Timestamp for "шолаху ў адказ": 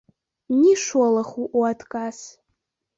0.85-2.17